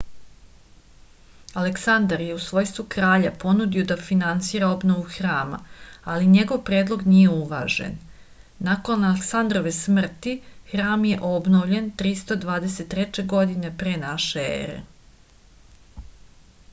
aleksandar 1.63 2.21
je 2.27 2.37
u 2.37 2.39
svojstvu 2.45 2.85
kralja 2.95 3.31
ponudio 3.43 3.83
da 3.91 3.97
finansira 4.07 4.69
obnovu 4.77 5.03
hrama 5.17 5.59
ali 6.15 6.31
njegov 6.37 6.63
predlog 6.71 7.05
nije 7.11 7.35
uvažen 7.35 7.99
nakon 8.69 9.07
aleksandarove 9.11 9.75
smrti 9.83 10.35
hram 10.73 11.05
je 11.13 11.23
obnovljen 11.35 11.93
323. 12.03 13.29
godine 13.37 13.75
p 13.87 13.97
n 14.03 14.11
e 14.49 14.59